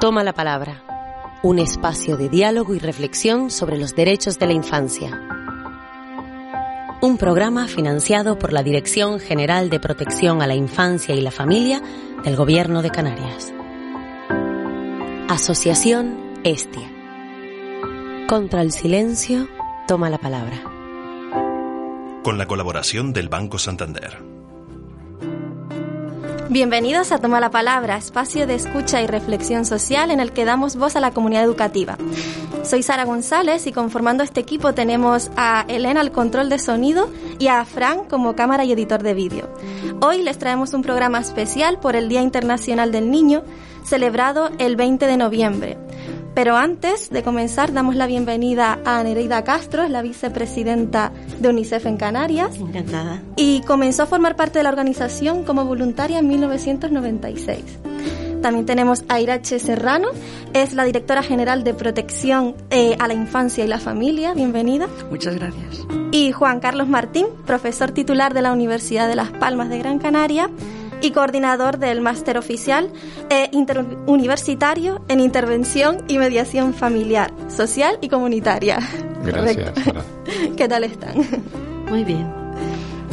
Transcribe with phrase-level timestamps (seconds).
[0.00, 0.84] Toma la palabra.
[1.42, 5.10] Un espacio de diálogo y reflexión sobre los derechos de la infancia.
[7.00, 11.82] Un programa financiado por la Dirección General de Protección a la Infancia y la Familia
[12.24, 13.52] del Gobierno de Canarias.
[15.28, 16.88] Asociación Estia.
[18.28, 19.48] Contra el silencio,
[19.88, 20.62] toma la palabra.
[22.22, 24.31] Con la colaboración del Banco Santander.
[26.52, 30.76] Bienvenidos a Toma la Palabra, espacio de escucha y reflexión social en el que damos
[30.76, 31.96] voz a la comunidad educativa.
[32.62, 37.46] Soy Sara González y conformando este equipo tenemos a Elena al control de sonido y
[37.46, 39.48] a Fran como cámara y editor de vídeo.
[40.02, 43.44] Hoy les traemos un programa especial por el Día Internacional del Niño,
[43.82, 45.78] celebrado el 20 de noviembre.
[46.34, 51.84] Pero antes de comenzar, damos la bienvenida a Nereida Castro, es la vicepresidenta de UNICEF
[51.86, 52.56] en Canarias.
[52.56, 53.22] Encantada.
[53.36, 57.60] Y comenzó a formar parte de la organización como voluntaria en 1996.
[58.40, 60.08] También tenemos a Irache Serrano,
[60.54, 64.34] es la directora general de protección eh, a la infancia y la familia.
[64.34, 64.88] Bienvenida.
[65.10, 65.86] Muchas gracias.
[66.10, 70.50] Y Juan Carlos Martín, profesor titular de la Universidad de Las Palmas de Gran Canaria
[71.02, 72.90] y coordinador del máster oficial
[73.28, 78.78] e interuniversitario en intervención y mediación familiar, social y comunitaria.
[79.24, 79.72] Gracias.
[80.56, 81.14] ¿Qué tal están?
[81.90, 82.26] Muy bien.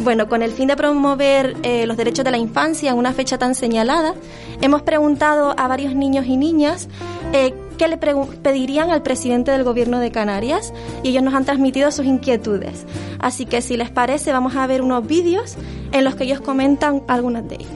[0.03, 3.37] Bueno, con el fin de promover eh, los derechos de la infancia en una fecha
[3.37, 4.13] tan señalada,
[4.61, 6.87] hemos preguntado a varios niños y niñas
[7.33, 11.91] eh, qué le pedirían al presidente del gobierno de Canarias y ellos nos han transmitido
[11.91, 12.85] sus inquietudes.
[13.19, 15.55] Así que si les parece, vamos a ver unos vídeos
[15.93, 17.69] en los que ellos comentan algunas de ellas.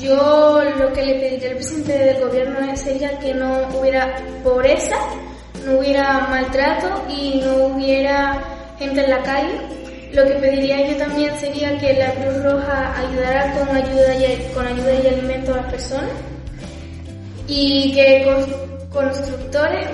[0.00, 4.96] Yo lo que le pediría al presidente del gobierno sería que no hubiera pobreza,
[5.64, 8.42] no hubiera maltrato y no hubiera
[8.80, 9.60] gente en la calle.
[10.12, 14.66] Lo que pediría yo también sería que la Cruz Roja ayudara con ayuda y, con
[14.66, 16.10] ayuda y alimento a las personas
[17.48, 18.24] y que
[18.92, 19.88] constructores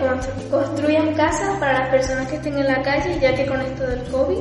[0.50, 4.02] construyan casas para las personas que estén en la calle, ya que con esto del
[4.04, 4.38] COVID,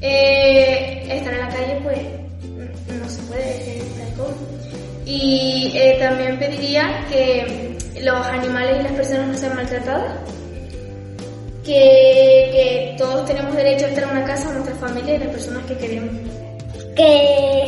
[0.00, 1.98] eh, estar en la calle pues
[3.00, 4.34] no se puede estar el.
[5.06, 10.18] Y eh, también pediría que los animales y las personas no sean maltratadas,
[11.64, 15.28] que, que todos tenemos derecho a estar en una casa con nuestra familia y las
[15.28, 16.14] personas que queremos.
[16.94, 17.66] Que,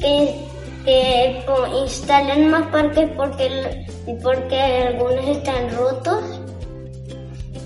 [0.00, 0.47] que
[0.88, 1.44] que
[1.82, 3.86] instalen más parques porque,
[4.22, 6.40] porque algunos están rotos,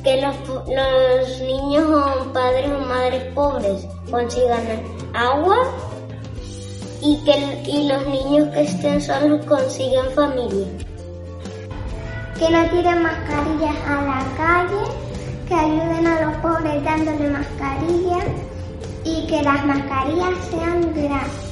[0.03, 4.65] que los, los niños o padres o madres pobres consigan
[5.15, 5.56] agua
[7.00, 10.66] y que y los niños que estén solos consigan familia.
[12.41, 14.83] Que no tiren mascarillas a la calle,
[15.47, 18.27] que ayuden a los pobres dándole mascarillas
[19.04, 21.51] y que las mascarillas sean gratis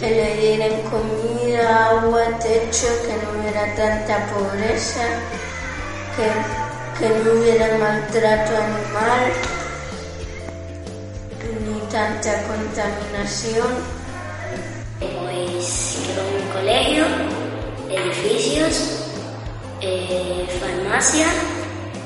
[0.00, 5.04] que le dieran comida, agua, techo, que no hubiera tanta pobreza,
[6.16, 9.32] que, que no hubiera maltrato animal,
[11.66, 13.98] ni tanta contaminación.
[15.00, 17.04] Pues quiero un colegio,
[17.90, 19.04] edificios,
[19.80, 21.26] eh, farmacia,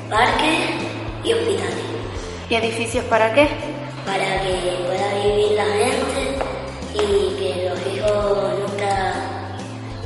[0.08, 0.78] parque
[1.24, 1.84] y hospitales.
[2.48, 3.48] ¿Y edificios para qué?
[4.06, 6.11] Para que pueda vivir la gente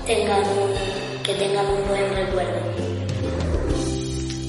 [0.06, 0.42] tengan
[1.24, 2.60] que tengan un buen recuerdo.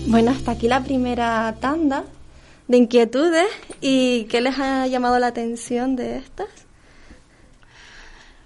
[0.07, 2.05] Bueno, hasta aquí la primera tanda
[2.67, 3.47] de inquietudes
[3.81, 6.47] y ¿qué les ha llamado la atención de estas?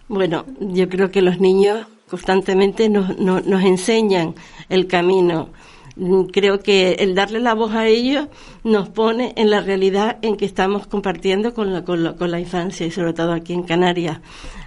[0.07, 4.35] Bueno, yo creo que los niños constantemente nos, nos enseñan
[4.69, 5.49] el camino
[6.31, 8.27] creo que el darle la voz a ellos
[8.63, 12.91] nos pone en la realidad en que estamos compartiendo con la, con la, infancia y
[12.91, 14.19] sobre todo aquí en Canarias.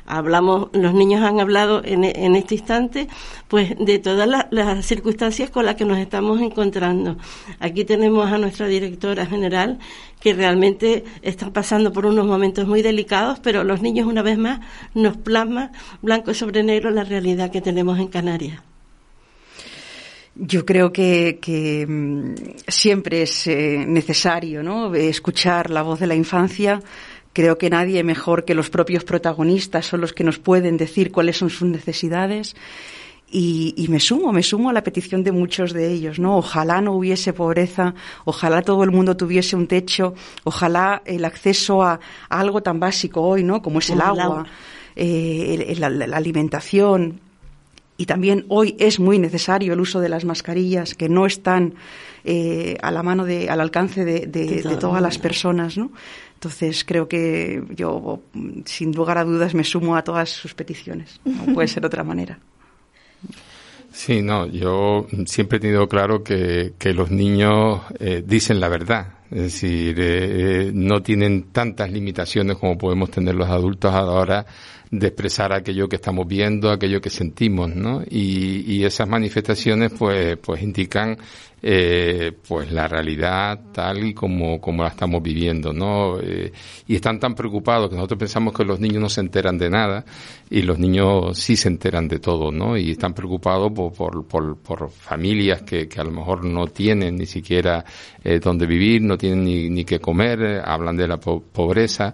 [0.07, 3.09] Hablamos, los niños han hablado en, en este instante,
[3.49, 7.17] pues de todas las, circunstancias con las que nos estamos encontrando.
[7.59, 9.79] Aquí tenemos a nuestra directora general
[10.21, 14.61] que realmente está pasando por unos momentos muy delicados, pero los niños una vez más
[14.95, 15.73] nos plasman
[16.03, 18.61] blanco sobre negro la realidad que tenemos en Canarias.
[20.37, 22.35] Yo creo que, mm,
[22.67, 24.93] siempre es eh, necesario ¿no?
[24.95, 26.81] escuchar la voz de la infancia
[27.35, 31.37] Creo que nadie mejor que los propios protagonistas son los que nos pueden decir cuáles
[31.37, 32.55] son sus necesidades.
[33.37, 36.37] Y, me sumo, me sumo a la petición de muchos de ellos, ¿no?
[36.37, 37.93] Ojalá no hubiese pobreza,
[38.25, 40.15] ojalá todo el mundo tuviese un techo,
[40.45, 41.99] ojalá el acceso a,
[42.29, 43.61] algo tan básico hoy, ¿no?
[43.61, 44.47] Como es el agua,
[44.95, 47.19] eh, la, alimentación.
[47.97, 51.75] Y también hoy es muy necesario el uso de las mascarillas que no están
[52.23, 55.91] eh, a la mano de, al alcance de, de todas las personas, ¿no?
[56.45, 58.21] Entonces creo que yo,
[58.67, 61.19] sin lugar a dudas, me sumo a todas sus peticiones.
[61.25, 62.39] No puede ser otra manera.
[63.91, 69.15] Sí, no, yo siempre he tenido claro que, que los niños eh, dicen la verdad.
[69.31, 74.45] Es decir, eh, eh, no tienen tantas limitaciones como podemos tener los adultos ahora
[74.91, 78.03] de expresar aquello que estamos viendo, aquello que sentimos, ¿no?
[78.03, 81.17] Y, y esas manifestaciones, pues, pues indican
[81.67, 86.21] eh, pues la realidad tal y como, como la estamos viviendo, ¿no?
[86.21, 86.53] Eh,
[86.87, 90.05] y están tan preocupados que nosotros pensamos que los niños no se enteran de nada
[90.51, 92.77] y los niños sí se enteran de todo, ¿no?
[92.77, 97.17] Y están preocupados por, por, por, por familias que, que, a lo mejor no tienen
[97.17, 97.83] ni siquiera
[98.23, 102.13] eh, dónde vivir, no tienen ni, ni qué comer, eh, hablan de la pobreza.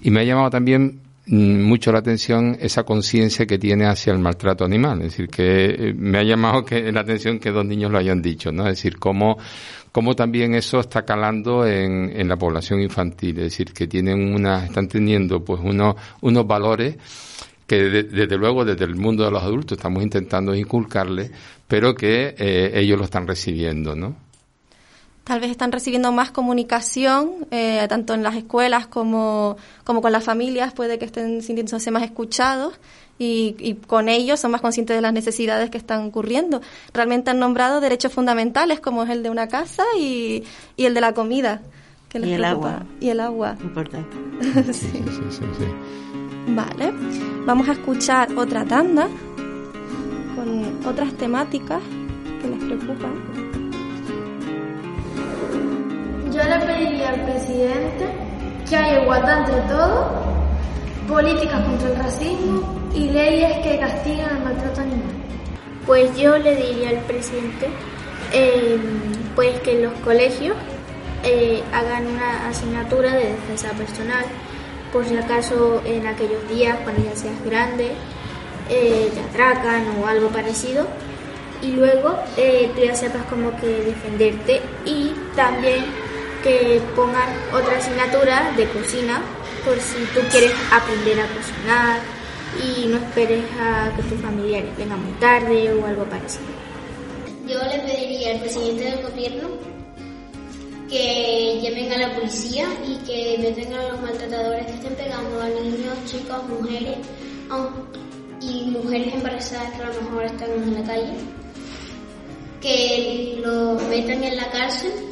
[0.00, 4.64] Y me ha llamado también mucho la atención esa conciencia que tiene hacia el maltrato
[4.64, 5.02] animal.
[5.02, 8.20] Es decir, que eh, me ha llamado que, la atención que dos niños lo hayan
[8.20, 8.64] dicho, ¿no?
[8.64, 9.38] Es decir, cómo,
[9.92, 13.38] cómo también eso está calando en, en la población infantil.
[13.38, 16.96] Es decir, que tienen una, están teniendo pues unos, unos valores
[17.66, 21.30] que desde luego desde el mundo de los adultos estamos intentando inculcarles,
[21.66, 24.14] pero que eh, ellos lo están recibiendo, ¿no?
[25.24, 30.24] Tal vez están recibiendo más comunicación, eh, tanto en las escuelas como, como con las
[30.24, 32.74] familias, puede que estén sintiéndose más escuchados
[33.18, 36.60] y, y, con ellos son más conscientes de las necesidades que están ocurriendo.
[36.92, 40.42] Realmente han nombrado derechos fundamentales como es el de una casa y,
[40.76, 41.62] y el de la comida.
[42.08, 42.84] Que les y el agua.
[43.00, 43.56] Y el agua.
[43.62, 44.16] Importante.
[44.72, 44.90] sí.
[44.92, 45.64] Sí, sí, sí,
[46.48, 46.92] vale,
[47.46, 49.08] vamos a escuchar otra tanda
[50.34, 51.80] con otras temáticas
[52.40, 53.51] que les preocupan.
[56.42, 58.06] Yo le pediría al presidente
[58.68, 60.06] que haya igualdad entre todos,
[61.06, 65.12] políticas contra el racismo y leyes que castiguen el maltrato animal.
[65.86, 67.68] Pues yo le diría al presidente
[68.32, 68.76] eh,
[69.36, 70.56] pues que los colegios
[71.22, 74.24] eh, hagan una asignatura de defensa personal,
[74.92, 77.92] por si acaso en aquellos días cuando ya seas grande
[78.68, 80.88] eh, te atracan o algo parecido
[81.62, 85.84] y luego tú ya sepas como que defenderte y también
[86.42, 89.22] que pongan otra asignatura de cocina
[89.64, 92.00] por si tú quieres aprender a cocinar
[92.60, 96.44] y no esperes a que tu familia venga muy tarde o algo parecido.
[97.46, 99.48] Yo le pediría al presidente del gobierno
[100.88, 105.48] que llamen a la policía y que detengan a los maltratadores que estén pegando a
[105.48, 106.98] niños, chicos, mujeres
[108.40, 111.14] y mujeres embarazadas que a lo mejor están en la calle,
[112.60, 115.11] que los metan en la cárcel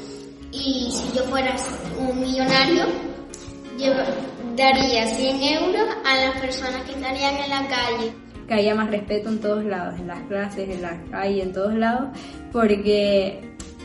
[0.64, 1.54] y si yo fuera
[1.98, 2.84] un millonario,
[3.78, 3.92] yo
[4.56, 8.12] daría 100 euros a las personas que estarían en la calle.
[8.46, 11.74] Que haya más respeto en todos lados, en las clases, en la calle, en todos
[11.74, 12.10] lados,
[12.52, 13.40] porque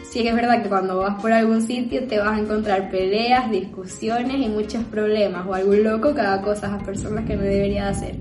[0.09, 3.49] sí que es verdad que cuando vas por algún sitio te vas a encontrar peleas,
[3.51, 7.89] discusiones y muchos problemas, o algún loco que haga cosas a personas que no debería
[7.89, 8.15] hacer.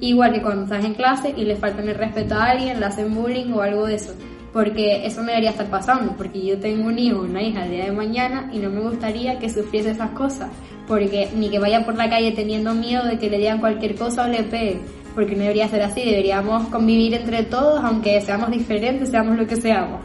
[0.00, 3.14] Igual que cuando estás en clase y le faltan el respeto a alguien, le hacen
[3.14, 4.14] bullying o algo de eso
[4.52, 7.84] porque eso no debería estar pasando, porque yo tengo un hijo, una hija el día
[7.86, 10.50] de mañana y no me gustaría que sufriese esas cosas,
[10.86, 14.24] porque ni que vaya por la calle teniendo miedo de que le digan cualquier cosa
[14.24, 14.82] o le peguen,
[15.14, 19.56] porque no debería ser así, deberíamos convivir entre todos, aunque seamos diferentes, seamos lo que
[19.56, 20.00] seamos.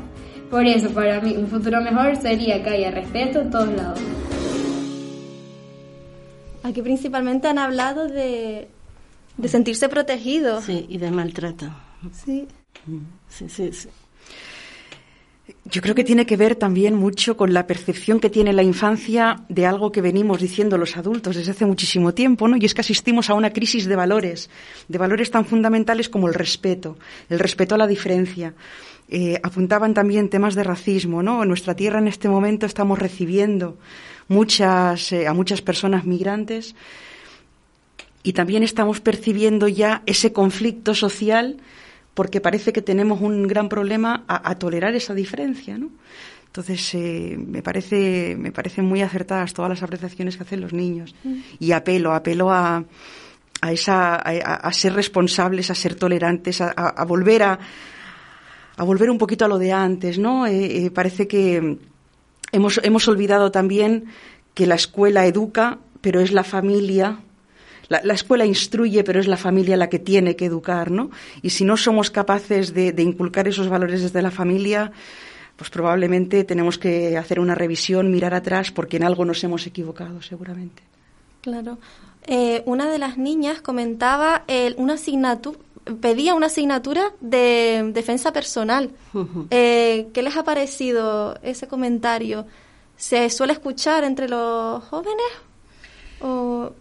[0.49, 3.99] Por eso, para mí, un futuro mejor sería que haya respeto en todos lados.
[6.63, 8.69] Aquí principalmente han hablado de,
[9.35, 10.63] de sentirse protegidos.
[10.63, 11.65] Sí, y de maltrato.
[12.13, 12.47] Sí.
[13.27, 13.89] Sí, sí, sí.
[15.69, 19.43] Yo creo que tiene que ver también mucho con la percepción que tiene la infancia
[19.49, 22.55] de algo que venimos diciendo los adultos desde hace muchísimo tiempo, ¿no?
[22.55, 24.49] Y es que asistimos a una crisis de valores,
[24.87, 26.97] de valores tan fundamentales como el respeto,
[27.29, 28.53] el respeto a la diferencia.
[29.09, 31.43] Eh, apuntaban también temas de racismo, ¿no?
[31.43, 33.77] En nuestra tierra en este momento estamos recibiendo
[34.29, 36.75] muchas, eh, a muchas personas migrantes
[38.23, 41.57] y también estamos percibiendo ya ese conflicto social
[42.17, 45.91] porque parece que tenemos un gran problema a, tolerar esa diferencia, ¿no?
[46.47, 51.13] Entonces, eh, me, parece, me parecen muy acertadas todas las apreciaciones que hacen los niños.
[51.23, 51.35] Mm.
[51.59, 52.83] Y apelo, apelo a,
[53.61, 57.59] a, esa, a, ser responsables, a ser tolerantes, a, volver a,
[58.77, 60.47] a volver un poquito a lo de antes, ¿no?
[60.47, 61.77] Eh, eh, parece que
[62.51, 64.05] hemos, hemos olvidado también
[64.55, 67.19] que la escuela educa, pero es la familia
[67.89, 71.09] la, escuela instruye, pero es la familia la que tiene que educar, ¿no?
[71.41, 74.91] Y si no somos capaces de, inculcar esos valores desde la familia,
[75.55, 80.21] pues probablemente tenemos que hacer una revisión, mirar atrás, porque en algo nos hemos equivocado,
[80.21, 80.83] seguramente.
[81.41, 81.77] Claro.
[82.25, 84.43] Eh, una de las niñas comentaba
[84.75, 85.57] una asignatura,
[86.01, 88.91] pedía una asignatura de defensa personal.
[89.49, 92.45] Eh, ¿Qué les ha parecido ese comentario?
[92.97, 95.31] ¿Se suele escuchar entre los jóvenes?
[96.19, 96.71] ¿O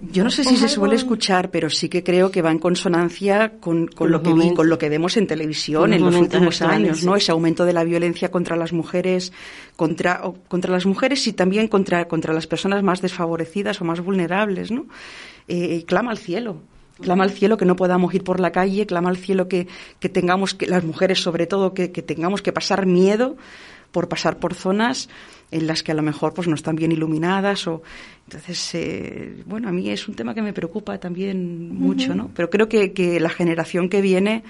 [0.00, 3.58] yo no sé si se suele escuchar, pero sí que creo que va en consonancia
[3.60, 7.16] con, lo, que con lo que vemos en televisión en los últimos años, ¿no?
[7.16, 9.32] Ese aumento de la violencia contra las mujeres,
[9.74, 14.70] contra, contra las mujeres y también contra, contra las personas más desfavorecidas o más vulnerables,
[14.70, 14.86] ¿no?
[15.48, 16.60] Eh, clama al cielo.
[17.00, 19.66] Clama al cielo que no podamos ir por la calle, clama al cielo que,
[19.98, 23.36] que tengamos, que las mujeres sobre todo, que, que tengamos que pasar miedo
[23.92, 25.08] por pasar por zonas
[25.50, 27.82] en las que a lo mejor pues no están bien iluminadas o
[28.24, 32.50] entonces eh, bueno a mí es un tema que me preocupa también mucho no pero
[32.50, 34.42] creo que, que la generación que viene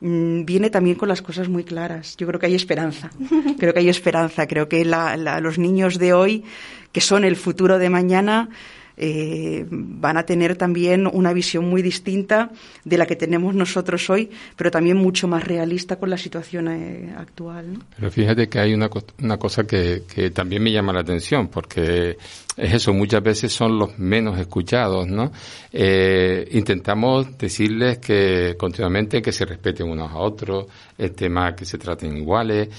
[0.00, 2.16] mm, viene también con las cosas muy claras.
[2.16, 3.10] Yo creo que hay esperanza.
[3.58, 4.46] Creo que hay esperanza.
[4.46, 6.44] Creo que los niños de hoy
[6.92, 8.48] que son el futuro de mañana
[8.96, 12.50] eh, van a tener también una visión muy distinta
[12.84, 17.14] de la que tenemos nosotros hoy, pero también mucho más realista con la situación eh,
[17.16, 17.78] actual.
[17.94, 18.88] Pero fíjate que hay una,
[19.22, 22.16] una cosa que, que también me llama la atención, porque
[22.56, 25.30] es eso, muchas veces son los menos escuchados, ¿no?
[25.72, 31.76] Eh, intentamos decirles que continuamente que se respeten unos a otros, el tema que se
[31.76, 32.70] traten iguales,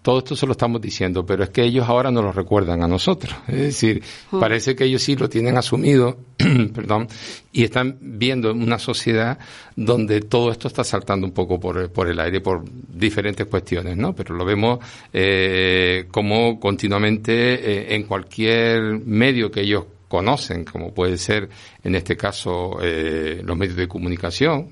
[0.00, 2.88] todo esto se lo estamos diciendo, pero es que ellos ahora nos lo recuerdan a
[2.88, 3.34] nosotros.
[3.46, 6.16] Es decir, parece que ellos sí lo tienen asumido,
[6.72, 7.08] perdón,
[7.50, 9.36] y están viendo una sociedad
[9.74, 14.14] donde todo esto está saltando un poco por, por el aire por diferentes cuestiones, ¿no?
[14.14, 14.78] Pero lo vemos
[15.12, 21.48] eh, como continuamente eh, en cualquier medio que ellos conocen, como puede ser
[21.82, 24.68] en este caso eh, los medios de comunicación,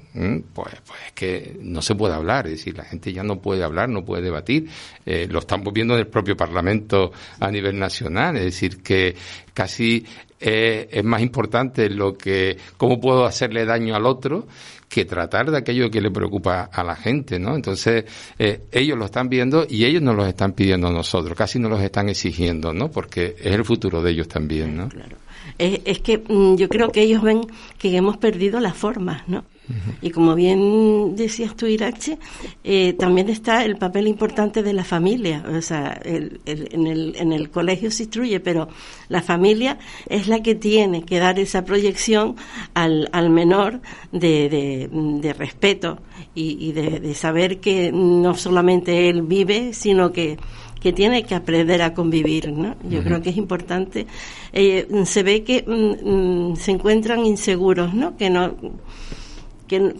[0.54, 3.64] pues, pues es que no se puede hablar, es decir, la gente ya no puede
[3.64, 4.68] hablar, no puede debatir,
[5.04, 9.16] eh, lo estamos viendo en el propio Parlamento a nivel nacional, es decir, que
[9.52, 10.06] casi
[10.38, 14.46] eh, es más importante lo que, cómo puedo hacerle daño al otro
[14.92, 17.56] que tratar de aquello que le preocupa a la gente, ¿no?
[17.56, 18.04] Entonces,
[18.38, 21.70] eh, ellos lo están viendo y ellos nos lo están pidiendo a nosotros, casi nos
[21.70, 22.90] los están exigiendo, ¿no?
[22.90, 24.90] Porque es el futuro de ellos también, ¿no?
[24.90, 25.16] Claro.
[25.58, 27.46] Es, que mm, yo creo que ellos ven
[27.78, 29.44] que hemos perdido las formas, ¿no?
[30.02, 32.18] Y como bien decías tú, Irache,
[32.64, 35.44] eh, también está el papel importante de la familia.
[35.56, 38.68] O sea, el, en, el, en el colegio se instruye, pero
[39.08, 42.36] la familia es la que tiene que dar esa proyección
[42.74, 43.80] al, al menor
[44.10, 45.98] de, de, respeto
[46.34, 50.38] y, de, saber que no solamente él vive, sino que
[50.82, 52.74] que tiene que aprender a convivir, ¿no?
[52.88, 54.06] Yo creo que es importante.
[54.52, 58.16] Eh, se ve que mm, mm, se encuentran inseguros, ¿no?
[58.16, 58.54] Que no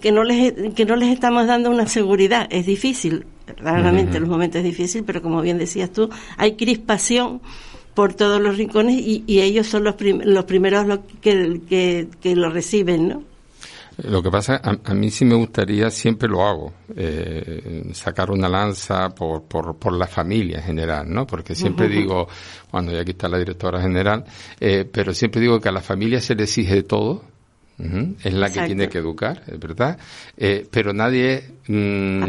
[0.00, 2.46] que, no les, que no les estamos dando una seguridad.
[2.50, 3.24] Es difícil,
[3.56, 7.40] realmente los momentos es difícil, pero como bien decías tú, hay crispación
[7.94, 11.60] por todos los rincones y, ellos son los, los primeros que,
[12.20, 13.22] que, lo reciben, ¿no?
[14.04, 19.10] Lo que pasa, a, mí sí me gustaría, siempre lo hago, eh, sacar una lanza
[19.10, 21.26] por, por, por, la familia en general, ¿no?
[21.26, 22.26] Porque siempre digo,
[22.70, 24.24] bueno, y aquí está la directora general,
[24.60, 27.24] eh, pero siempre digo que a la familia se le exige todo,
[28.22, 29.98] es la que tiene que educar, es verdad.
[30.36, 32.22] Eh, pero nadie mm,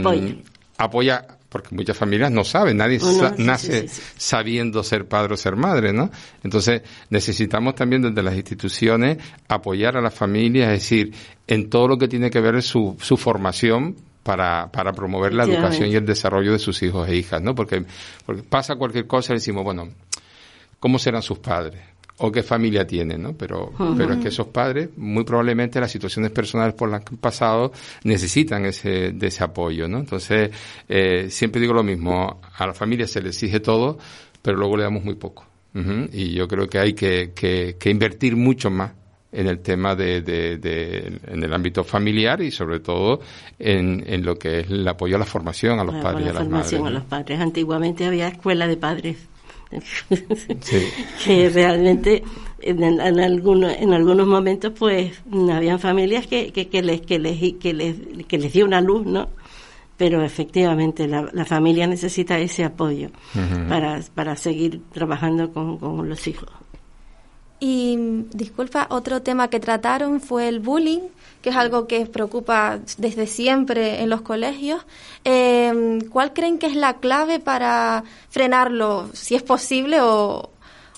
[0.77, 1.27] apoya.
[1.53, 2.99] Porque muchas familias no saben, nadie
[3.37, 6.09] nace sabiendo ser padre o ser madre, ¿no?
[6.43, 6.81] Entonces,
[7.11, 11.13] necesitamos también desde las instituciones apoyar a las familias, es decir,
[11.45, 15.89] en todo lo que tiene que ver su, su formación para, para promover la educación
[15.89, 17.53] y el desarrollo de sus hijos e hijas, ¿no?
[17.53, 17.85] Porque,
[18.25, 19.89] porque pasa cualquier cosa y decimos, bueno,
[20.79, 21.92] ¿cómo serán sus padres?
[22.17, 23.33] O qué familia tienen, ¿no?
[23.33, 27.17] Pero, pero es que esos padres, muy probablemente las situaciones personales por las que han
[27.17, 27.71] pasado,
[28.03, 29.99] necesitan ese, de ese apoyo, ¿no?
[29.99, 30.51] Entonces,
[30.87, 33.97] eh, siempre digo lo mismo, a la familia se le exige todo,
[34.41, 35.47] pero luego le damos muy poco.
[36.11, 38.91] Y yo creo que hay que, que, que invertir mucho más
[39.31, 43.21] en el tema de, de, de, en el ámbito familiar y sobre todo
[43.57, 46.33] en, en lo que es el apoyo a la formación a los padres y a
[46.33, 46.73] las madres.
[46.73, 47.39] a los padres.
[47.39, 49.17] Antiguamente había escuela de padres
[51.25, 52.23] que realmente
[52.59, 57.73] en, en, algunos, en algunos momentos pues habían familias que, que, les, que, les, que,
[57.73, 57.95] les,
[58.27, 59.29] que les dio una luz, ¿no?
[59.97, 63.09] Pero efectivamente la, la familia necesita ese apoyo
[63.69, 66.49] para, para seguir trabajando con, con los hijos.
[67.59, 71.07] Y disculpa, otro tema que trataron fue el bullying,
[71.43, 74.81] que es algo que preocupa desde siempre en los colegios.
[75.25, 80.49] Eh, ¿Cuál creen que es la clave para frenarlo, si es posible, o,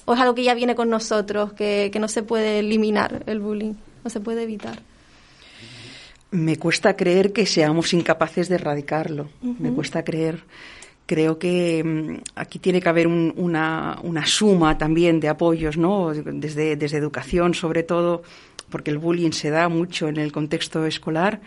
[0.06, 3.40] o es algo que ya viene con nosotros, que, que no se puede eliminar el
[3.40, 3.74] bullying,
[4.04, 4.80] no se puede evitar.
[6.30, 9.30] Me cuesta creer que seamos incapaces de erradicarlo.
[9.42, 10.44] Me cuesta creer.
[11.08, 16.14] Creo que mm, aquí tiene que haber una, una, suma también de apoyos, ¿no?
[16.14, 18.24] Desde, desde educación, sobre todo,
[18.70, 21.42] porque el bullying se da mucho en el contexto escolar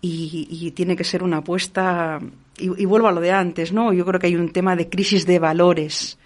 [0.00, 2.20] y, tiene que ser una apuesta.
[2.58, 3.92] Y, vuelvo a lo de antes, ¿no?
[3.92, 6.18] Yo creo que hay un tema de crisis de valores.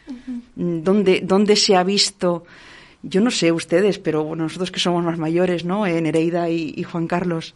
[0.57, 2.45] donde, donde se ha visto
[3.03, 5.87] yo no sé ustedes, pero nosotros que somos más mayores, ¿no?
[5.87, 7.55] En Nereida y, Juan Carlos,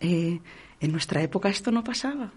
[0.00, 0.40] eh,
[0.80, 2.32] en nuestra época esto no pasaba.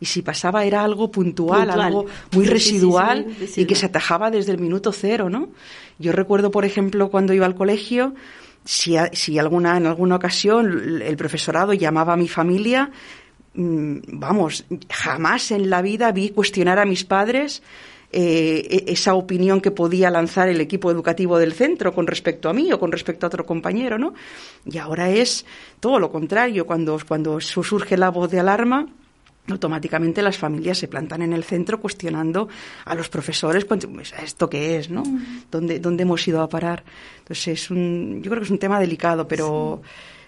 [0.00, 3.26] Y si pasaba era algo puntual, algo muy residual
[3.56, 5.50] y que se atajaba desde el minuto cero, ¿no?
[5.98, 8.14] Yo recuerdo, por ejemplo, cuando iba al colegio,
[8.64, 12.90] si, si alguna, en alguna ocasión el profesorado llamaba a mi familia,
[13.54, 17.62] mm, vamos, jamás en la vida vi cuestionar a mis padres
[18.16, 22.52] eh, e, esa opinión que podía lanzar el equipo educativo del centro con respecto a
[22.52, 24.14] mí o con respecto a otro compañero, ¿no?
[24.64, 25.44] Y ahora es
[25.80, 26.64] todo lo contrario.
[26.64, 28.86] Cuando, cuando surge la voz de alarma,
[29.48, 32.48] automáticamente las familias se plantan en el centro cuestionando
[32.84, 35.02] a los profesores pues, esto qué es no
[35.50, 36.82] ¿Dónde, dónde hemos ido a parar
[37.18, 39.82] entonces es un yo creo que es un tema delicado pero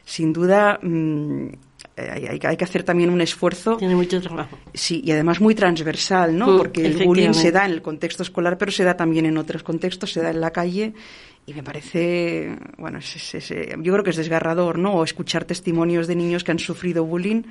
[0.05, 1.49] sin duda mm,
[1.97, 3.77] hay, hay, que hacer también un esfuerzo.
[3.77, 4.59] Tiene mucho trabajo.
[4.75, 6.49] Sí, y además muy transversal, ¿no?
[6.49, 9.39] Mm, Porque el bullying se da en el contexto escolar, pero se da también en
[9.39, 10.93] otros contextos, se da en la calle.
[11.49, 14.95] Y me parece, bueno, yo creo que es desgarrador, ¿no?
[14.95, 17.43] O escuchar testimonios de niños que han sufrido bullying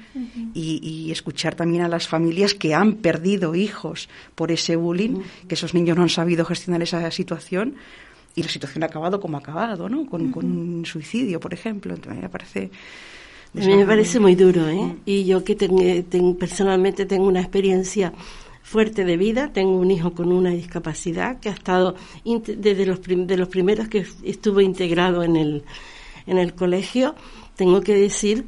[0.53, 5.55] y, y, escuchar también a las familias que han perdido hijos por ese bullying, que
[5.55, 7.75] esos niños no han sabido gestionar esa situación
[8.35, 10.05] y la situación ha acabado como ha acabado, ¿no?
[10.05, 11.93] Con, con un suicidio, por ejemplo.
[11.93, 12.71] Entonces, me parece
[13.57, 14.95] a mí me parece muy duro, ¿eh?
[15.05, 15.55] Y yo que
[16.37, 18.11] personalmente tengo una experiencia
[18.65, 21.93] fuerte de vida, tengo un hijo con una discapacidad que ha estado
[22.25, 25.63] desde los, de los primeros que estuvo integrado en el,
[26.25, 27.13] en el colegio,
[27.55, 28.43] tengo que decir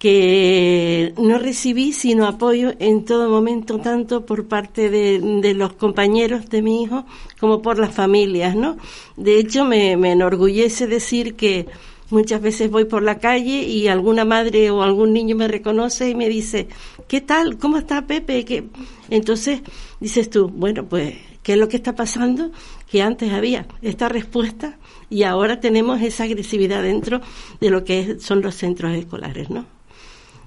[0.00, 6.60] que no recibí sino apoyo en todo momento, tanto por parte de, los compañeros de
[6.60, 7.06] mi hijo
[7.38, 8.76] como por las familias, ¿no?
[9.16, 11.68] De hecho, me enorgullece decir que
[12.12, 16.14] Muchas veces voy por la calle y alguna madre o algún niño me reconoce y
[16.14, 16.68] me dice,
[17.08, 17.56] ¿qué tal?
[17.56, 18.44] ¿Cómo está Pepe?
[18.44, 18.64] ¿Qué?
[19.08, 19.62] Entonces
[19.98, 22.50] dices tú, bueno, pues, ¿qué es lo que está pasando?
[22.90, 24.76] Que antes había esta respuesta
[25.08, 27.22] y ahora tenemos esa agresividad dentro
[27.62, 29.64] de lo que son los centros escolares, ¿no?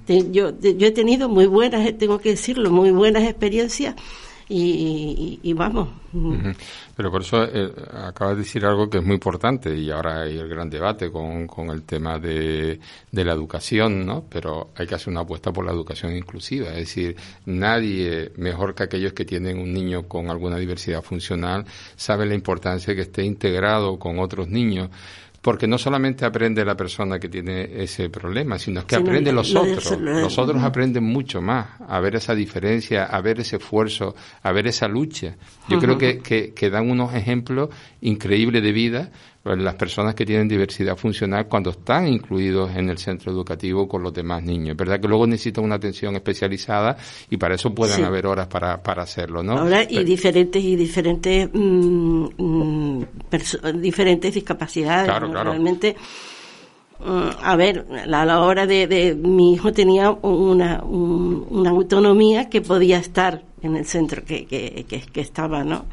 [0.08, 3.96] Yo, yo he tenido muy buenas, tengo que decirlo, muy buenas experiencias
[4.48, 5.90] y, vamos.
[6.96, 7.74] Pero por eso eh,
[8.08, 11.48] acabas de decir algo que es muy importante y ahora hay el gran debate con,
[11.48, 12.80] con el tema de,
[13.12, 14.24] de, la educación, ¿no?
[14.30, 18.84] Pero hay que hacer una apuesta por la educación inclusiva, es decir, nadie mejor que
[18.84, 23.24] aquellos que tienen un niño con alguna diversidad funcional sabe la importancia de que esté
[23.24, 24.90] integrado con otros niños
[25.46, 29.96] porque no solamente aprende la persona que tiene ese problema, sino que aprende los otros.
[30.02, 34.66] Los otros aprenden mucho más a ver esa diferencia, a ver ese esfuerzo, a ver
[34.66, 35.36] esa lucha.
[35.70, 37.70] Yo creo que, que, que dan unos ejemplos
[38.02, 39.12] increíbles de vida
[39.46, 44.12] las personas que tienen diversidad funcional cuando están incluidos en el centro educativo con los
[44.12, 44.72] demás niños.
[44.72, 46.98] Es verdad que luego necesitan una atención especializada
[47.30, 49.60] y para eso pueden haber horas para, para hacerlo, ¿no?
[49.60, 53.06] Ahora, y diferentes y diferentes mm, mm,
[53.76, 55.06] diferentes discapacidades.
[55.06, 55.52] Claro, claro.
[55.52, 55.96] Realmente
[57.00, 62.62] mm, a ver, a la hora de, de mi hijo tenía una, una autonomía que
[62.62, 65.86] podía estar en el centro que, que, que, estaba, ¿no?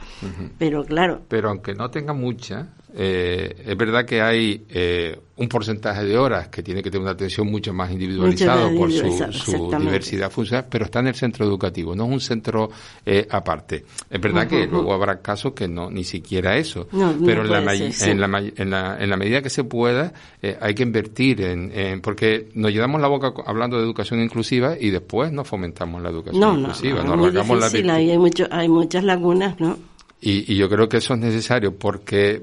[0.59, 1.23] Pero claro.
[1.29, 6.49] Pero aunque no tenga mucha, eh, es verdad que hay eh, un porcentaje de horas
[6.49, 11.01] que tiene que tener una atención mucho más individualizada por su, diversidad funcional, pero está
[11.01, 12.71] en el centro educativo, no es un centro
[13.07, 13.85] eh, aparte.
[14.11, 16.87] Es verdad que luego habrá casos que no, ni siquiera eso,
[17.25, 20.13] pero en, la, en, la, en, la, medida que se pueda
[20.61, 25.33] hay que invertir en, porque nos llevamos la boca hablando de educación inclusiva y después
[25.33, 29.79] no fomentamos la educación inclusiva, no, la hay, hay muchas lagunas, ¿no?
[30.25, 32.43] Y, y, yo creo que eso es necesario porque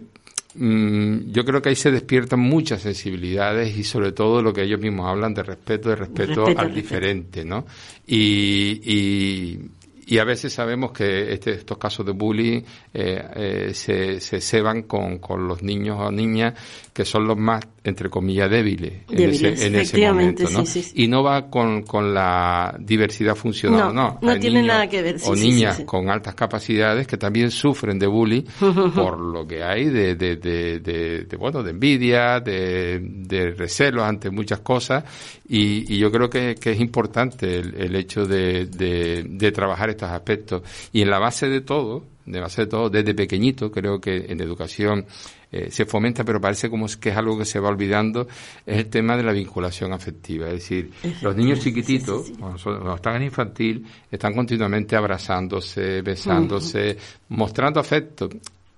[0.55, 5.07] yo creo que ahí se despiertan muchas sensibilidades y sobre todo lo que ellos mismos
[5.07, 7.65] hablan de respeto, de respeto, al diferente, ¿no?
[8.07, 9.59] Y, y,
[10.07, 14.83] y a veces sabemos que este, estos casos de bullying eh, eh, se, se ceban
[14.83, 16.55] con, con los niños o niñas
[16.91, 20.63] que son los más, entre comillas, débiles, en, ese, en ese momento, ¿no?
[20.95, 24.17] Y no va con, con la diversidad funcional, no.
[24.21, 25.17] No, no tiene nada que ver.
[25.25, 28.43] o niñas con altas capacidades que también sufren de bullying
[28.95, 34.29] por lo que hay de, de, de, de, bueno, de envidia, de, de recelos ante
[34.29, 35.03] muchas cosas
[35.47, 39.89] y, y yo creo que, que es importante el, el hecho de, de, de trabajar
[39.89, 40.61] estos aspectos.
[40.91, 44.41] Y en la base de todo, de base de todo, desde pequeñito, creo que en
[44.41, 45.05] educación
[45.51, 48.27] eh, se fomenta, pero parece como que es algo que se va olvidando,
[48.65, 50.47] es el tema de la vinculación afectiva.
[50.47, 56.97] Es decir, los niños chiquititos, cuando, están en infantil, están continuamente abrazándose, besándose,
[57.29, 58.29] mostrando afecto.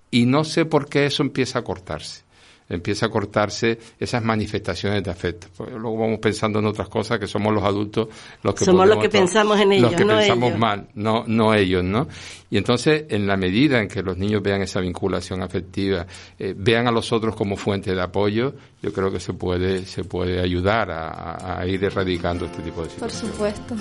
[0.09, 2.23] Y no sé por qué eso empieza a cortarse
[2.71, 5.47] empieza a cortarse esas manifestaciones de afecto.
[5.55, 8.07] Pues luego vamos pensando en otras cosas que somos los adultos
[8.43, 11.83] los que somos los que pensamos en ellos, los que pensamos mal, no no ellos,
[11.83, 12.07] ¿no?
[12.49, 16.05] Y entonces, en la medida en que los niños vean esa vinculación afectiva,
[16.37, 20.03] eh, vean a los otros como fuente de apoyo, yo creo que se puede se
[20.03, 23.37] puede ayudar a, ir erradicando este tipo de situaciones.
[23.37, 23.75] Por supuesto.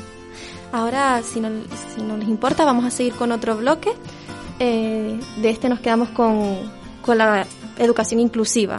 [0.72, 1.48] Ahora, si no,
[1.94, 3.92] si no les importa, vamos a seguir con otro bloque.
[4.59, 6.70] Eh, de este nos quedamos con,
[7.03, 7.46] con la
[7.80, 8.78] educación inclusiva.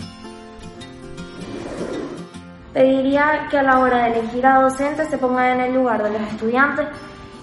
[2.73, 6.11] Pediría que a la hora de elegir a docentes se pongan en el lugar de
[6.11, 6.87] los estudiantes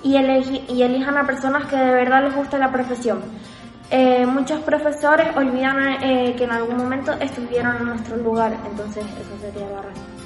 [0.03, 3.21] y, y elijan a personas que de verdad les guste la profesión.
[3.91, 9.39] Eh, muchos profesores olvidan eh, que en algún momento estuvieron en nuestro lugar, entonces eso
[9.41, 10.18] sería la razón.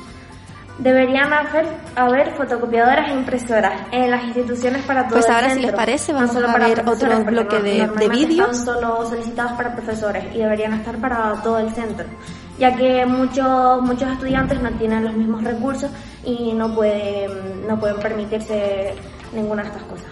[0.78, 5.72] Deberían haber, haber fotocopiadoras e impresoras en las instituciones para todo Pues ahora, si les
[5.72, 8.58] parece, vamos a ver otro bloque de, de vídeos.
[8.58, 12.06] Están solo solicitados para profesores y deberían estar para todo el centro,
[12.58, 15.90] ya que muchos, muchos estudiantes no tienen los mismos recursos
[16.24, 18.94] y no pueden, no pueden permitirse
[19.32, 20.06] ninguna de estas cosas.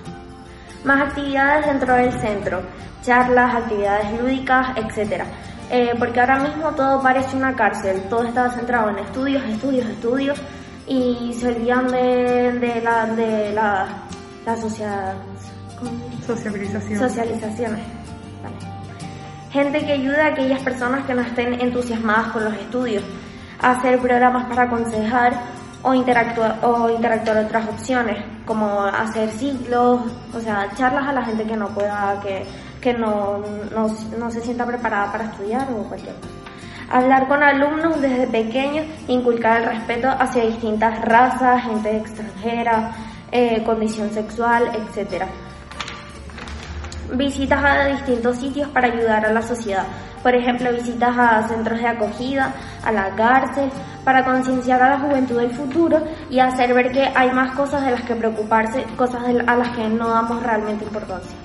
[0.85, 2.61] Más actividades dentro del centro,
[3.03, 5.25] charlas, actividades lúdicas, etcétera.
[5.71, 10.39] Eh, porque ahora mismo todo parece una cárcel, todo está centrado en estudios, estudios, estudios.
[10.87, 13.87] Y se olvidan de, la, de la,
[14.45, 15.15] la sociedad,
[16.27, 16.99] socialización.
[16.99, 17.81] socializaciones.
[19.53, 23.05] Gente que ayuda a aquellas personas que no estén entusiasmadas con los estudios,
[23.61, 25.41] hacer programas para aconsejar
[25.83, 30.03] o interactuar, o interactuar otras opciones, como hacer ciclos,
[30.35, 32.45] o sea, charlas a la gente que no pueda, que,
[32.81, 33.43] que no,
[33.75, 33.89] no,
[34.19, 36.41] no se sienta preparada para estudiar o cualquier cosa.
[36.91, 42.91] Hablar con alumnos desde pequeños, inculcar el respeto hacia distintas razas, gente extranjera,
[43.31, 45.25] eh, condición sexual, etc.
[47.15, 49.85] Visitas a distintos sitios para ayudar a la sociedad.
[50.25, 53.71] Por ejemplo, visitas a centros de acogida, a la cárcel,
[54.05, 57.93] para concienciar a la juventud del futuro y hacer ver que hay más cosas de
[57.93, 61.40] las que preocuparse, cosas a las que no damos realmente importancia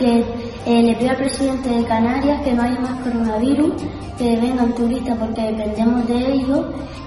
[0.00, 0.24] que
[0.64, 3.72] eh, le pido al presidente de Canarias que no haya más coronavirus,
[4.16, 6.60] que vengan turistas porque dependemos de ellos,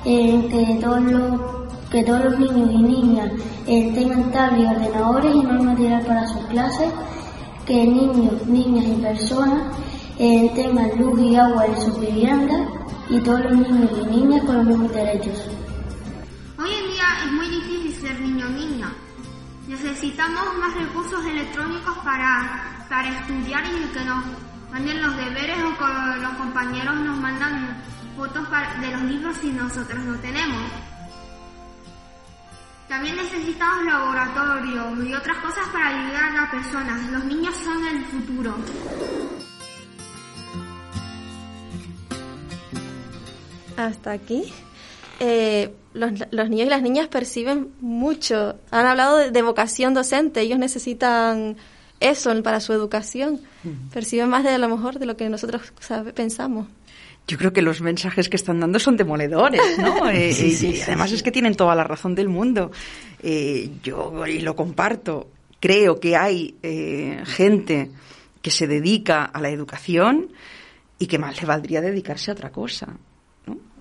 [0.05, 1.41] eh, que, todos los,
[1.89, 3.31] que todos los niños y niñas
[3.65, 6.93] eh, tengan tablets y ordenadores y no material para sus clases,
[7.65, 9.63] que niños, niñas y personas
[10.17, 12.61] tengan luz y agua en sus viviendas
[13.09, 15.49] y todos los niños y niñas con los mismos derechos.
[16.59, 18.93] Hoy en día es muy difícil ser niño o niña.
[19.67, 24.23] Necesitamos más recursos electrónicos para para estudiar y que nos
[24.71, 27.83] manden los deberes o que los compañeros nos mandan
[28.15, 28.47] fotos
[28.81, 30.61] de los libros si nosotros no tenemos.
[32.87, 37.11] También necesitamos laboratorios y otras cosas para ayudar a las personas.
[37.11, 38.55] Los niños son el futuro.
[43.75, 44.53] Hasta aquí.
[45.19, 48.59] Eh, los, niños y las niñas perciben mucho.
[48.69, 50.41] Han hablado de vocación docente.
[50.41, 51.57] Ellos necesitan
[52.03, 53.41] eso para su educación.
[53.93, 55.73] Perciben más de a lo mejor de lo que nosotros
[56.13, 56.67] pensamos.
[57.27, 60.09] Yo creo que los mensajes que están dando son demoledores, ¿no?
[60.09, 62.71] Eh, y además es que tienen toda la razón del mundo.
[63.21, 67.89] Eh, yo, y lo comparto, creo que hay eh, gente
[68.41, 70.33] que se dedica a la educación
[70.99, 72.97] y que más le valdría dedicarse a otra cosa.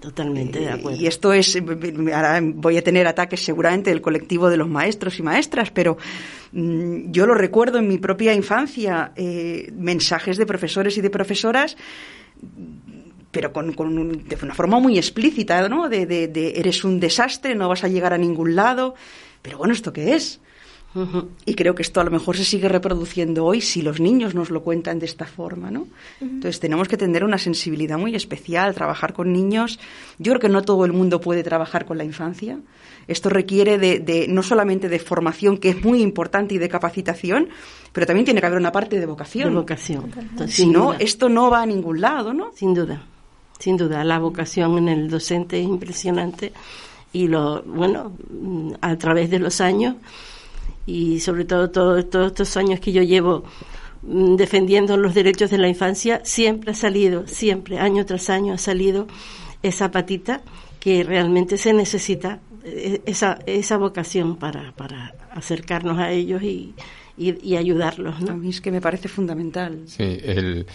[0.03, 1.01] Totalmente de acuerdo.
[1.01, 1.57] Y esto es,
[2.12, 5.97] ahora voy a tener ataques seguramente del colectivo de los maestros y maestras, pero
[6.51, 11.77] mm, yo lo recuerdo en mi propia infancia, eh, mensajes de profesores y de profesoras,
[13.31, 15.88] pero con, con de una forma muy explícita, ¿no?
[15.88, 18.97] De, de, de eres un desastre, no vas a llegar a ningún lado.
[19.41, 20.41] Pero bueno, ¿esto qué es?
[21.46, 24.50] Y creo que esto a lo mejor se sigue reproduciendo hoy si los niños nos
[24.50, 25.87] lo cuentan de esta forma, ¿no?
[26.20, 29.78] Entonces tenemos que tener una sensibilidad muy especial, trabajar con niños.
[30.18, 32.59] Yo creo que no todo el mundo puede trabajar con la infancia.
[33.09, 37.48] Esto requiere de, no solamente de formación, que es muy importante, y de capacitación,
[37.92, 39.50] pero también tiene que haber una parte de vocación.
[39.50, 40.12] De vocación.
[40.46, 42.52] si no, esto no va a ningún lado, ¿no?
[42.55, 43.02] Sin duda,
[43.59, 44.05] sin duda.
[44.05, 46.52] La vocación en el docente es impresionante
[47.12, 48.12] y lo, bueno,
[48.81, 49.96] a través de los años
[50.87, 53.45] y sobre todo todos estos años que yo llevo
[54.03, 58.59] mm, defendiendo los derechos de la infancia, siempre ha salido, siempre, año tras año ha
[58.59, 59.07] salido
[59.62, 60.42] esa patita
[60.81, 66.75] que realmente se necesita, eh, esa, esa vocación para, para acercarnos a ellos y,
[67.16, 68.21] y, ayudarlos.
[68.21, 68.33] ¿no?
[68.33, 69.83] A mí es que me parece fundamental.
[69.87, 70.66] Sí, el,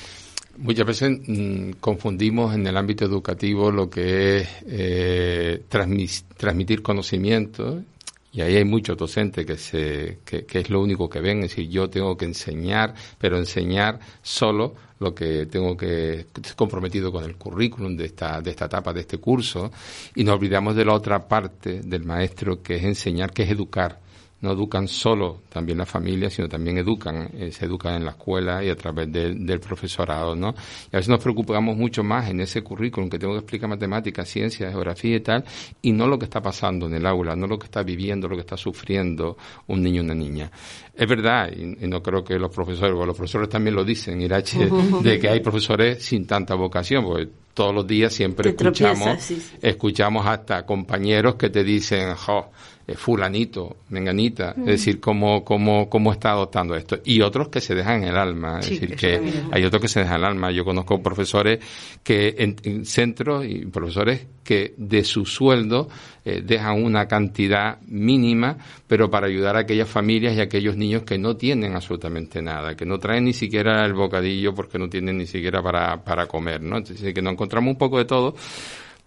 [0.57, 7.83] muchas veces mm, confundimos en el ámbito educativo lo que es eh, transmitir conocimiento
[8.31, 11.69] y ahí hay muchos docentes que, se, que, es lo único que ven, es decir,
[11.69, 17.95] yo tengo que enseñar, pero enseñar solo lo que tengo que comprometido con el currículum
[17.95, 19.71] de esta, de esta etapa, de este curso,
[20.15, 24.06] y nos olvidamos de la otra parte del maestro, que es enseñar, que es educar
[24.41, 28.63] no educan solo también la familia, sino también educan, eh, se educan en la escuela
[28.63, 30.49] y a través del profesorado, ¿no?
[30.91, 34.29] Y a veces nos preocupamos mucho más en ese currículum que tengo que explicar matemáticas,
[34.29, 35.43] ciencias, geografía y tal,
[35.81, 38.35] y no lo que está pasando en el aula, no lo que está viviendo, lo
[38.35, 40.51] que está sufriendo un niño o una niña.
[40.93, 44.69] Es verdad, y, no creo que los profesores, o los profesores también lo dicen, Irache,
[45.01, 50.63] de que hay profesores sin tanta vocación, porque todos los días siempre escuchamos, escuchamos hasta
[50.63, 52.51] compañeros que te dicen, jo,
[52.89, 56.99] eh, fulanito, menganita, es decir, cómo, cómo, cómo está adoptando esto.
[57.03, 59.19] Y otros que se dejan el alma, es decir, que
[59.51, 60.51] hay otros que se dejan el alma.
[60.51, 61.59] Yo conozco profesores
[62.01, 65.89] que en, centros y profesores que de su sueldo
[66.23, 71.03] eh, dejan una cantidad mínima, pero para ayudar a aquellas familias y a aquellos niños
[71.03, 75.17] que no tienen absolutamente nada, que no traen ni siquiera el bocadillo porque no tienen
[75.17, 76.77] ni siquiera para, para comer, ¿no?
[76.77, 78.33] Entonces, que nos encontramos un poco de todo,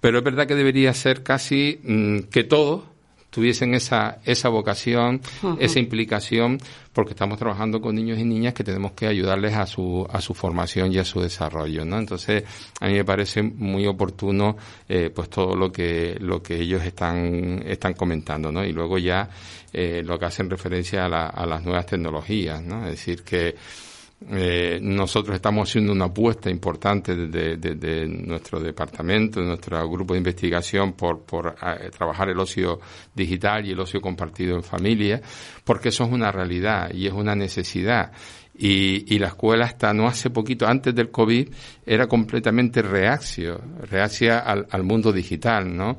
[0.02, 2.89] pero es verdad que debería ser casi mm, que todos
[3.30, 5.20] tuviesen esa, esa vocación,
[5.58, 6.58] esa implicación,
[6.92, 10.34] porque estamos trabajando con niños y niñas que tenemos que ayudarles a su, a su
[10.34, 11.98] formación y a su desarrollo, ¿no?
[11.98, 12.44] Entonces,
[12.80, 14.56] a mí me parece muy oportuno,
[14.88, 18.64] eh, pues todo lo que, lo que ellos están, están comentando, ¿no?
[18.64, 19.30] Y luego ya,
[19.72, 22.84] eh, lo que hacen referencia a, la, a las nuevas tecnologías, ¿no?
[22.84, 23.54] Es decir, que,
[24.28, 30.92] eh, nosotros estamos haciendo una apuesta importante desde, nuestro departamento, de nuestro grupo de investigación
[30.92, 32.80] por, por eh, trabajar el ocio
[33.14, 35.22] digital y el ocio compartido en familia,
[35.64, 38.12] porque eso es una realidad y es una necesidad.
[38.62, 41.48] Y, y, la escuela hasta no hace poquito, antes del COVID,
[41.86, 43.58] era completamente reacio,
[43.90, 45.96] reacia al, al mundo digital, ¿no?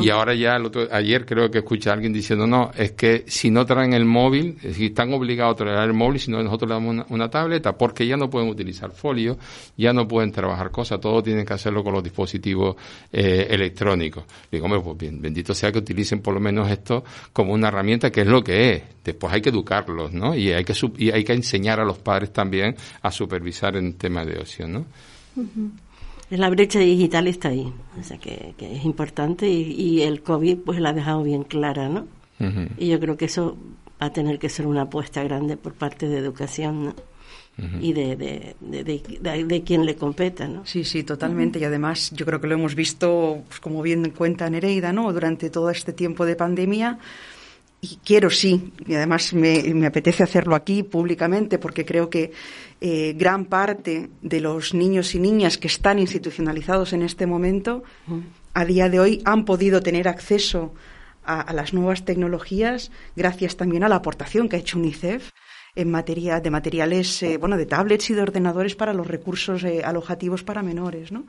[0.00, 3.24] Y ahora ya, el otro, ayer creo que escuché a alguien diciendo, no, es que
[3.26, 6.40] si no traen el móvil, es decir, están obligados a traer el móvil, si no
[6.42, 9.36] nosotros le damos una, tableta, porque ya no pueden utilizar folio,
[9.76, 12.76] ya no pueden trabajar cosas, todo tienen que hacerlo con los dispositivos
[13.12, 14.24] eh, electrónicos.
[14.50, 18.20] Digo, pues bien, bendito sea que utilicen por lo menos esto como una herramienta que
[18.20, 18.82] es lo que es.
[19.04, 20.34] Después hay que educarlos, ¿no?
[20.34, 24.26] Y hay que, y hay que enseñar a los padres también a supervisar en temas
[24.26, 24.86] de ocio, ¿no?
[26.30, 30.90] La brecha digital está ahí, o sea que, es importante y, el COVID pues la
[30.90, 32.06] ha dejado bien clara, ¿no?
[32.78, 33.56] Y yo creo que eso
[34.00, 36.94] va a tener que ser una apuesta grande por parte de educación, ¿no?
[37.80, 38.16] y de,
[38.60, 40.66] de, de, quien le competa, ¿no?
[40.66, 41.58] Sí, sí, totalmente.
[41.58, 45.10] Y además yo creo que lo hemos visto, pues, como bien cuenta Nereida, ¿no?
[45.10, 46.98] Durante todo este tiempo de pandemia,
[47.80, 52.32] y quiero sí, y además me, apetece hacerlo aquí públicamente porque creo que
[52.80, 57.84] eh, gran parte de los niños y niñas que están institucionalizados en este momento,
[58.54, 60.72] a día de hoy, han podido tener acceso
[61.24, 65.30] a, las nuevas tecnologías gracias también a la aportación que ha hecho UNICEF
[65.74, 69.82] en materia de materiales, eh, bueno, de tablets y de ordenadores para los recursos eh,
[69.84, 71.26] alojativos para menores, ¿no?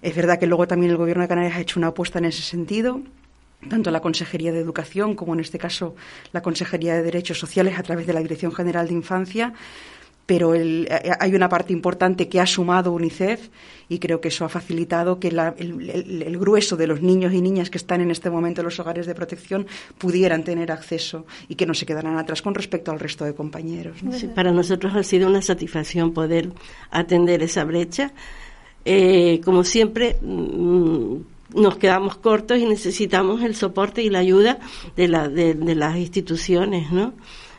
[0.00, 2.40] Es verdad que luego también el Gobierno de Canarias ha hecho una apuesta en ese
[2.40, 3.02] sentido
[3.68, 5.94] tanto la Consejería de Educación como en este caso
[6.32, 9.52] la Consejería de Derechos Sociales a través de la Dirección General de Infancia,
[10.26, 10.86] pero eh,
[11.20, 13.48] hay una parte importante que ha sumado UNICEF
[13.88, 17.78] y creo que eso ha facilitado que el, grueso de los niños y niñas que
[17.78, 19.66] están en este momento en los hogares de protección
[19.98, 23.98] pudieran tener acceso y que no se quedaran atrás con respecto al resto de compañeros.
[24.34, 26.50] para nosotros ha sido una satisfacción poder
[26.90, 28.12] atender esa brecha.
[28.84, 31.16] Eh, como siempre, mm,
[31.54, 34.58] nos quedamos cortos y necesitamos el soporte y la ayuda
[34.96, 37.12] de, la, de, las instituciones, ¿no?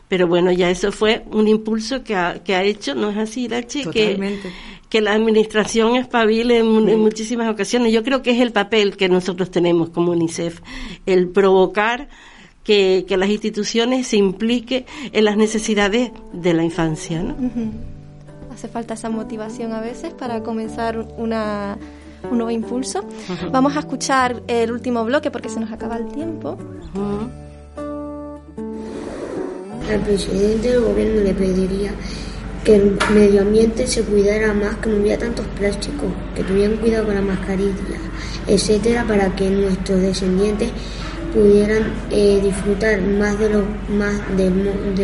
[0.08, 3.50] Pero bueno, ya eso fue un impulso que ha, que ha hecho, ¿no es así,
[3.50, 3.86] Lachi?
[3.86, 4.40] Que,
[4.90, 7.92] que la administración espabile en, en, muchísimas ocasiones.
[7.92, 10.62] Yo creo que es el papel que nosotros tenemos como UNICEF,
[11.06, 12.08] el provocar
[12.64, 17.36] que, que las instituciones se impliquen en las necesidades de la infancia, ¿no?
[18.54, 21.78] Hace falta esa motivación a veces para comenzar una
[22.24, 23.06] un nuevo impulso.
[23.52, 26.58] Vamos a escuchar el último bloque porque se nos acaba el tiempo.
[29.92, 31.92] Al presidente del gobierno le pediría
[32.64, 37.06] que el medio ambiente se cuidara más, que no hubiera tantos plásticos, que tuvieran cuidado
[37.06, 37.98] con la mascarilla,
[38.46, 40.72] etcétera, para que nuestros descendientes
[41.34, 43.64] pudieran eh, disfrutar más de los
[43.98, 44.50] más de,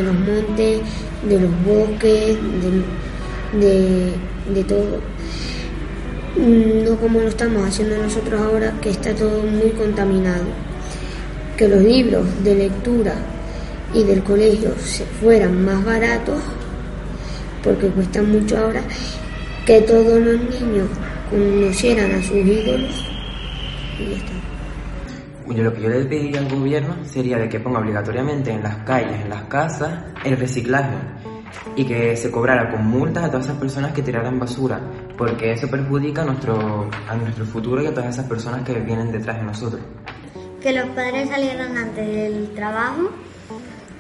[0.04, 0.82] los montes,
[1.30, 2.38] de los bosques,
[3.54, 4.12] de,
[4.54, 5.00] de todo
[6.36, 10.46] no como lo estamos haciendo nosotros ahora, que está todo muy contaminado.
[11.58, 13.14] Que los libros de lectura
[13.94, 16.42] y del colegio se fueran más baratos,
[17.64, 18.82] porque cuestan mucho ahora,
[19.66, 20.90] que todos los niños
[21.30, 23.06] conocieran a sus ídolos
[24.00, 25.64] y ya está.
[25.64, 29.22] lo que yo le pediría al gobierno sería de que ponga obligatoriamente en las calles,
[29.22, 30.98] en las casas, el reciclaje
[31.76, 34.80] y que se cobrara con multas a todas esas personas que tiraran basura,
[35.18, 39.12] porque eso perjudica a nuestro, a nuestro futuro y a todas esas personas que vienen
[39.12, 39.82] detrás de nosotros.
[40.62, 43.10] Que los padres salieran antes del trabajo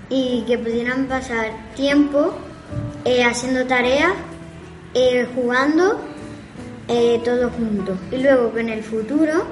[0.09, 2.33] y que pudieran pasar tiempo
[3.05, 4.13] eh, haciendo tareas,
[4.93, 5.99] eh, jugando
[6.87, 7.97] eh, todos juntos.
[8.11, 9.45] Y luego que en el futuro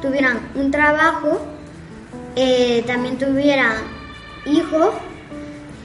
[0.00, 1.40] tuvieran un trabajo,
[2.86, 3.76] también tuvieran
[4.46, 4.94] hijos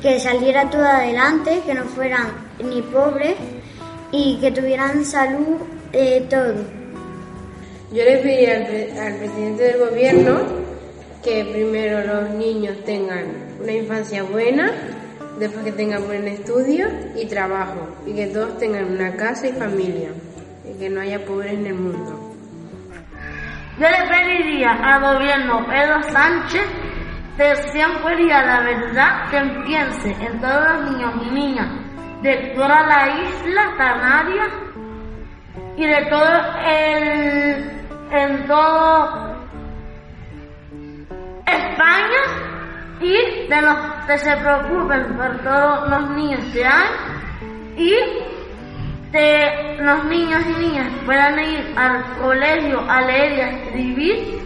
[0.01, 2.27] que saliera todo adelante, que no fueran
[2.63, 3.35] ni pobres
[4.11, 5.57] y que tuvieran salud,
[5.93, 6.55] eh, todo.
[7.91, 8.57] Yo le pediría
[9.05, 10.39] al, presidente del gobierno
[11.23, 13.25] que primero los niños tengan
[13.61, 14.71] una infancia buena,
[15.39, 20.09] después que tengan buen estudio y trabajo, y que todos tengan una casa y familia,
[20.69, 22.35] y que no haya pobres en el mundo.
[23.79, 26.63] Yo le pediría al gobierno Pedro Sánchez
[27.37, 31.69] de siempre y a la verdad que piense en todos los niños y niñas
[32.23, 34.47] de toda la isla Canaria
[35.75, 36.25] y de todo
[36.65, 37.77] el
[38.09, 39.35] en todo
[41.45, 42.21] España
[43.01, 46.89] y de los que se preocupen por todos los niños que hay
[47.77, 47.93] y
[49.11, 54.37] de los niños y niñas puedan ir al colegio a leer y a escribir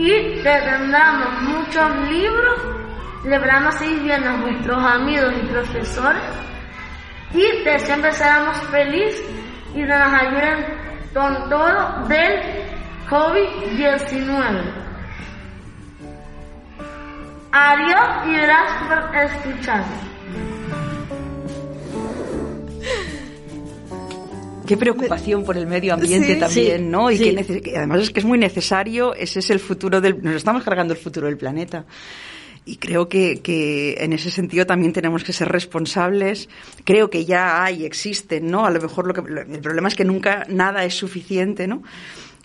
[0.00, 2.58] y que tengamos muchos libros,
[3.22, 6.22] le a seguir viendo a nuestros amigos y profesores
[7.34, 9.22] y que siempre seamos felices
[9.74, 10.64] y nos ayuden
[11.12, 12.40] con todo del
[13.10, 14.74] COVID-19.
[17.52, 20.09] Adiós y gracias por escucharme.
[24.70, 27.10] Qué preocupación por el medio ambiente también, ¿no?
[27.10, 30.62] Y que, además es que es muy necesario, ese es el futuro del, nos estamos
[30.62, 31.86] cargando el futuro del planeta.
[32.64, 36.48] Y creo que, que, en ese sentido también tenemos que ser responsables.
[36.84, 38.64] Creo que ya hay, existen, ¿no?
[38.64, 41.82] A lo mejor lo que, el problema es que nunca nada es suficiente, ¿no?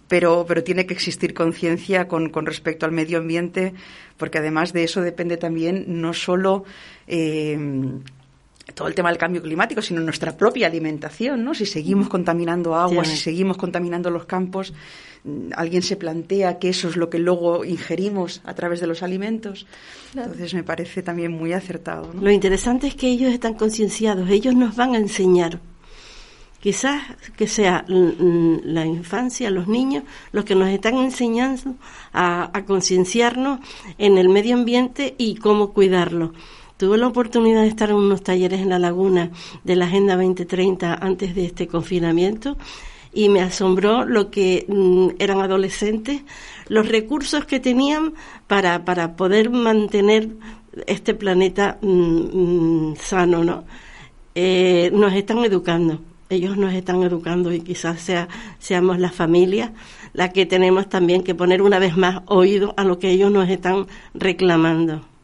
[0.08, 3.76] Pero, pero tiene que existir conciencia con, con respecto al medio ambiente,
[4.18, 6.64] porque además de eso depende también no solo
[7.06, 7.56] eh,
[8.74, 11.54] todo el tema del cambio climático, sino nuestra propia alimentación, ¿no?
[11.54, 14.74] Si seguimos contaminando agua, si seguimos contaminando los campos,
[15.24, 19.04] mm, alguien se plantea que eso es lo que luego ingerimos a través de los
[19.04, 19.68] alimentos.
[20.16, 22.12] Entonces me parece también muy acertado.
[22.14, 25.60] Lo interesante es que ellos están concienciados, ellos nos van a enseñar.
[26.60, 27.04] Quizás
[27.38, 31.76] que sea la infancia, los niños, los que nos están enseñando
[32.12, 33.60] a, a concienciarnos
[34.00, 36.34] en el medio ambiente y cómo cuidarlo.
[36.78, 39.32] Tuve la oportunidad de estar en unos talleres en la laguna
[39.64, 42.58] de la Agenda 2030 antes de este confinamiento
[43.14, 46.24] y me asombró lo que mm, eran adolescentes,
[46.68, 48.14] los recursos que tenían
[48.48, 50.32] para, para poder mantener
[50.86, 53.64] este planeta mm, mm, sano, ¿no?
[54.36, 58.28] Eh, nos están educando, ellos nos están educando y quizás sea,
[58.60, 59.72] seamos la familia
[60.12, 63.48] la que tenemos también que poner una vez más oído a lo que ellos nos
[63.48, 65.15] están reclamando.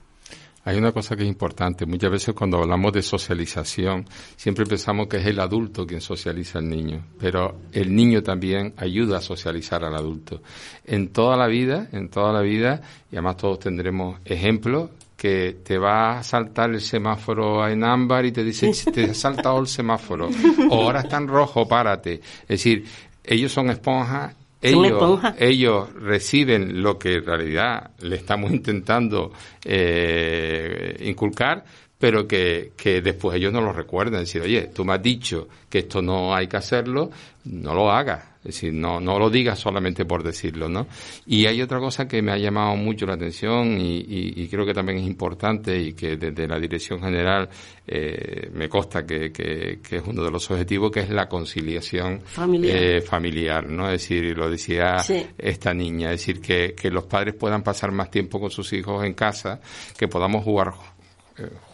[0.63, 1.85] Hay una cosa que es importante.
[1.85, 6.69] Muchas veces cuando hablamos de socialización, siempre pensamos que es el adulto quien socializa al
[6.69, 10.41] niño, pero el niño también ayuda a socializar al adulto.
[10.85, 15.77] En toda la vida, en toda la vida, y además todos tendremos ejemplos, que te
[15.77, 20.29] va a saltar el semáforo en ámbar y te dice, te ha saltado el semáforo,
[20.69, 22.21] o ahora está en rojo, párate.
[22.41, 22.85] Es decir,
[23.23, 29.31] ellos son esponjas ellos, ellos reciben lo que en realidad le estamos intentando
[29.65, 31.63] eh, inculcar,
[32.01, 34.21] pero que, que después ellos no lo recuerden.
[34.21, 37.11] Decir, oye, tú me has dicho que esto no hay que hacerlo,
[37.45, 38.31] no lo hagas.
[38.43, 40.87] Es decir, no, no lo digas solamente por decirlo, ¿no?
[41.27, 44.97] Y hay otra cosa que me ha llamado mucho la atención y, creo que también
[44.97, 47.47] es importante y que desde la Dirección General
[47.85, 52.77] eh, me consta que, que, es uno de los objetivos, que es la conciliación familiar,
[52.77, 53.85] eh, familiar ¿no?
[53.85, 54.95] Es decir, lo decía
[55.37, 59.05] esta niña, es decir, que, que los padres puedan pasar más tiempo con sus hijos
[59.05, 59.61] en casa,
[59.95, 60.73] que podamos jugar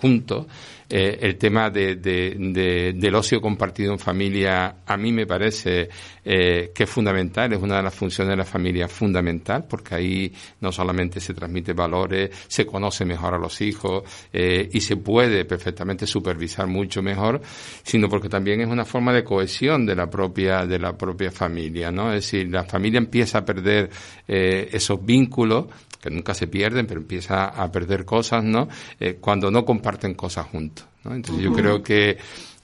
[0.01, 0.47] juntos.
[0.89, 5.89] Eh, el tema de, del ocio compartido en familia a mí me parece
[6.27, 10.71] que es fundamental, es una de las funciones de la familia fundamental, porque ahí no
[10.71, 14.03] solamente se transmite valores, se conoce mejor a los hijos
[14.33, 17.39] y se puede perfectamente supervisar mucho mejor,
[17.83, 21.91] sino porque también es una forma de cohesión de la propia de la propia familia,
[21.91, 22.09] ¿no?
[22.13, 23.89] Es decir, la familia empieza a perder
[24.27, 25.67] esos vínculos
[26.01, 28.67] que nunca se pierden, pero empieza a perder cosas, ¿no?
[28.99, 31.13] Eh, cuando no comparten cosas juntos, ¿no?
[31.13, 32.17] Entonces yo creo que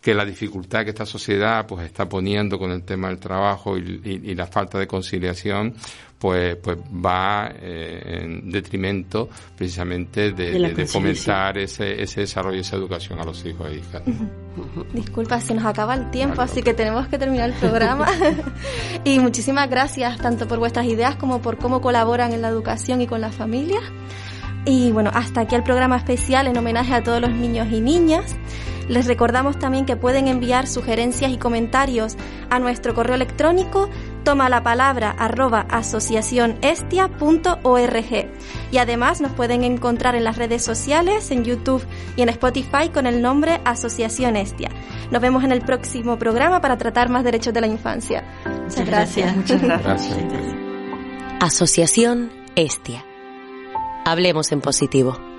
[0.03, 4.35] que la dificultad que esta sociedad pues está poniendo con el tema del trabajo y,
[4.35, 5.73] la falta de conciliación
[6.19, 13.19] pues pues va eh, en detrimento precisamente de, fomentar ese, ese desarrollo y esa educación
[13.19, 14.01] a los hijos e hijas.
[14.93, 18.07] Disculpa, se nos acaba el tiempo, así que tenemos que terminar el programa.
[19.05, 23.07] y muchísimas gracias tanto por vuestras ideas como por cómo colaboran en la educación y
[23.07, 23.83] con las familias.
[24.66, 28.36] Y bueno, hasta aquí el programa especial en homenaje a todos los niños y niñas.
[28.88, 32.18] Les recordamos también que pueden enviar sugerencias y comentarios
[32.49, 33.89] a nuestro correo electrónico
[34.24, 38.30] toma la palabra arroba asociacionestia.org
[38.72, 41.86] y además nos pueden encontrar en las redes sociales, en YouTube
[42.16, 44.70] y en Spotify con el nombre Asociación Estia.
[45.11, 48.24] Nos vemos en el próximo programa para tratar más derechos de la infancia.
[48.45, 49.36] Muchas gracias.
[49.36, 50.18] Muchas gracias.
[51.39, 53.12] Asociación Estia.
[54.05, 55.32] Hablemos en positivo.